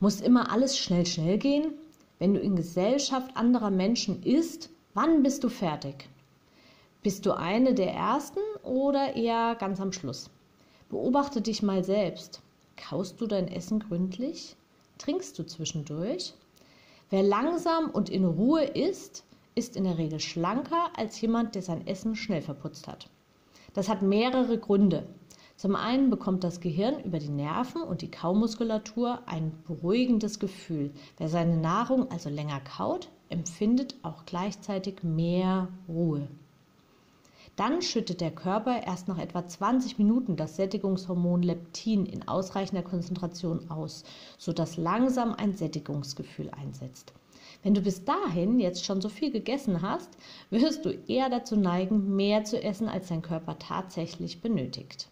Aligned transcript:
Muss 0.00 0.20
immer 0.20 0.52
alles 0.52 0.78
schnell, 0.78 1.06
schnell 1.06 1.38
gehen? 1.38 1.72
Wenn 2.20 2.34
du 2.34 2.40
in 2.40 2.54
Gesellschaft 2.54 3.36
anderer 3.36 3.70
Menschen 3.70 4.22
isst, 4.22 4.70
wann 4.94 5.24
bist 5.24 5.42
du 5.42 5.48
fertig? 5.48 6.08
Bist 7.02 7.26
du 7.26 7.32
eine 7.32 7.74
der 7.74 7.92
Ersten 7.92 8.38
oder 8.62 9.16
eher 9.16 9.56
ganz 9.56 9.80
am 9.80 9.92
Schluss? 9.92 10.30
Beobachte 10.88 11.40
dich 11.40 11.62
mal 11.62 11.82
selbst. 11.82 12.42
Kaust 12.76 13.20
du 13.20 13.26
dein 13.26 13.48
Essen 13.48 13.80
gründlich? 13.80 14.54
Trinkst 14.98 15.36
du 15.36 15.44
zwischendurch? 15.44 16.34
Wer 17.10 17.24
langsam 17.24 17.90
und 17.90 18.08
in 18.08 18.24
Ruhe 18.24 18.62
isst, 18.62 19.24
ist 19.56 19.76
in 19.76 19.82
der 19.82 19.98
Regel 19.98 20.20
schlanker 20.20 20.90
als 20.96 21.20
jemand, 21.20 21.56
der 21.56 21.62
sein 21.62 21.86
Essen 21.88 22.14
schnell 22.14 22.42
verputzt 22.42 22.86
hat. 22.86 23.08
Das 23.74 23.88
hat 23.88 24.02
mehrere 24.02 24.58
Gründe. 24.58 25.08
Zum 25.58 25.74
einen 25.74 26.08
bekommt 26.08 26.44
das 26.44 26.60
Gehirn 26.60 27.00
über 27.00 27.18
die 27.18 27.30
Nerven 27.30 27.82
und 27.82 28.00
die 28.02 28.12
Kaumuskulatur 28.12 29.22
ein 29.26 29.50
beruhigendes 29.66 30.38
Gefühl. 30.38 30.92
Wer 31.16 31.28
seine 31.28 31.56
Nahrung 31.56 32.12
also 32.12 32.30
länger 32.30 32.60
kaut, 32.60 33.10
empfindet 33.28 33.96
auch 34.04 34.24
gleichzeitig 34.24 35.02
mehr 35.02 35.66
Ruhe. 35.88 36.28
Dann 37.56 37.82
schüttet 37.82 38.20
der 38.20 38.30
Körper 38.30 38.84
erst 38.84 39.08
nach 39.08 39.18
etwa 39.18 39.48
20 39.48 39.98
Minuten 39.98 40.36
das 40.36 40.54
Sättigungshormon 40.54 41.42
Leptin 41.42 42.06
in 42.06 42.28
ausreichender 42.28 42.84
Konzentration 42.84 43.68
aus, 43.68 44.04
sodass 44.38 44.76
langsam 44.76 45.34
ein 45.34 45.54
Sättigungsgefühl 45.54 46.50
einsetzt. 46.50 47.12
Wenn 47.64 47.74
du 47.74 47.80
bis 47.80 48.04
dahin 48.04 48.60
jetzt 48.60 48.84
schon 48.84 49.00
so 49.00 49.08
viel 49.08 49.32
gegessen 49.32 49.82
hast, 49.82 50.10
wirst 50.50 50.84
du 50.84 50.90
eher 51.08 51.30
dazu 51.30 51.56
neigen, 51.56 52.14
mehr 52.14 52.44
zu 52.44 52.62
essen, 52.62 52.88
als 52.88 53.08
dein 53.08 53.22
Körper 53.22 53.58
tatsächlich 53.58 54.40
benötigt. 54.40 55.08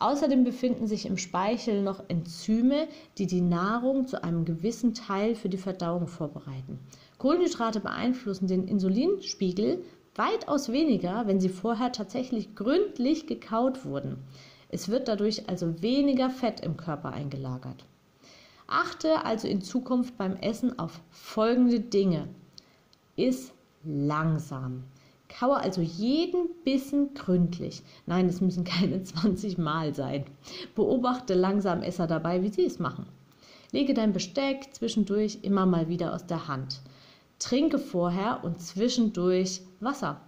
Außerdem 0.00 0.44
befinden 0.44 0.86
sich 0.86 1.04
im 1.04 1.18
Speichel 1.18 1.82
noch 1.82 2.02
Enzyme, 2.08 2.88
die 3.18 3.26
die 3.26 3.42
Nahrung 3.42 4.06
zu 4.06 4.24
einem 4.24 4.46
gewissen 4.46 4.94
Teil 4.94 5.34
für 5.34 5.50
die 5.50 5.58
Verdauung 5.58 6.06
vorbereiten. 6.08 6.78
Kohlenhydrate 7.18 7.80
beeinflussen 7.80 8.48
den 8.48 8.66
Insulinspiegel 8.66 9.84
weitaus 10.14 10.72
weniger, 10.72 11.26
wenn 11.26 11.38
sie 11.38 11.50
vorher 11.50 11.92
tatsächlich 11.92 12.54
gründlich 12.54 13.26
gekaut 13.26 13.84
wurden. 13.84 14.16
Es 14.70 14.88
wird 14.88 15.06
dadurch 15.06 15.50
also 15.50 15.82
weniger 15.82 16.30
Fett 16.30 16.60
im 16.60 16.78
Körper 16.78 17.12
eingelagert. 17.12 17.84
Achte 18.66 19.26
also 19.26 19.48
in 19.48 19.60
Zukunft 19.60 20.16
beim 20.16 20.36
Essen 20.36 20.78
auf 20.78 21.00
folgende 21.10 21.80
Dinge. 21.80 22.28
Iss 23.16 23.52
langsam. 23.84 24.84
Kaue 25.40 25.56
also 25.56 25.80
jeden 25.80 26.50
Bissen 26.64 27.14
gründlich. 27.14 27.82
Nein, 28.04 28.28
es 28.28 28.42
müssen 28.42 28.62
keine 28.64 29.02
20 29.04 29.56
Mal 29.56 29.94
sein. 29.94 30.26
Beobachte 30.74 31.32
langsam 31.32 31.82
Esser 31.82 32.06
dabei, 32.06 32.42
wie 32.42 32.50
sie 32.50 32.66
es 32.66 32.78
machen. 32.78 33.06
Lege 33.72 33.94
dein 33.94 34.12
Besteck 34.12 34.68
zwischendurch 34.74 35.38
immer 35.40 35.64
mal 35.64 35.88
wieder 35.88 36.12
aus 36.12 36.26
der 36.26 36.46
Hand. 36.46 36.82
Trinke 37.38 37.78
vorher 37.78 38.44
und 38.44 38.60
zwischendurch 38.60 39.62
Wasser. 39.80 40.20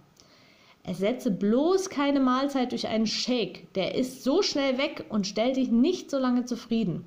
Ersetze 0.81 1.29
bloß 1.29 1.91
keine 1.91 2.19
Mahlzeit 2.19 2.71
durch 2.71 2.87
einen 2.87 3.05
Shake. 3.05 3.71
Der 3.75 3.93
ist 3.93 4.23
so 4.23 4.41
schnell 4.41 4.79
weg 4.79 5.05
und 5.09 5.27
stellt 5.27 5.57
dich 5.57 5.69
nicht 5.69 6.09
so 6.09 6.17
lange 6.17 6.45
zufrieden. 6.45 7.05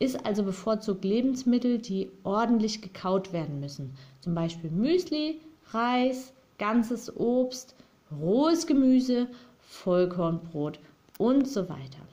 Iss 0.00 0.16
also 0.16 0.42
bevorzugt 0.42 1.04
Lebensmittel, 1.04 1.78
die 1.78 2.10
ordentlich 2.24 2.82
gekaut 2.82 3.32
werden 3.32 3.60
müssen. 3.60 3.94
Zum 4.18 4.34
Beispiel 4.34 4.70
Müsli, 4.70 5.40
Reis, 5.72 6.32
ganzes 6.60 7.16
Obst, 7.16 7.74
rohes 8.20 8.66
Gemüse, 8.66 9.26
Vollkornbrot 9.60 10.78
und 11.18 11.48
so 11.48 11.68
weiter. 11.68 12.04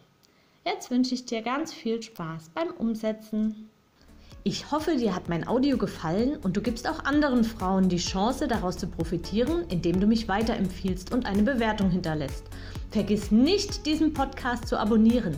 Jetzt 0.66 0.90
wünsche 0.90 1.14
ich 1.14 1.26
dir 1.26 1.42
ganz 1.42 1.74
viel 1.74 2.02
Spaß 2.02 2.50
beim 2.56 2.70
Umsetzen. 2.72 3.70
Ich 4.44 4.72
hoffe, 4.72 4.96
dir 4.96 5.14
hat 5.14 5.28
mein 5.28 5.46
Audio 5.46 5.78
gefallen 5.78 6.38
und 6.38 6.56
du 6.56 6.62
gibst 6.62 6.90
auch 6.90 7.04
anderen 7.04 7.44
Frauen 7.44 7.90
die 7.90 7.98
Chance, 7.98 8.48
daraus 8.48 8.78
zu 8.78 8.88
profitieren, 8.88 9.66
indem 9.68 10.00
du 10.00 10.08
mich 10.08 10.30
weiterempfiehlst 10.30 11.14
und 11.14 11.26
eine 11.26 11.44
Bewertung 11.44 11.90
hinterlässt. 11.90 12.46
Vergiss 12.92 13.32
nicht, 13.32 13.86
diesen 13.86 14.14
Podcast 14.14 14.66
zu 14.68 14.80
abonnieren. 14.80 15.38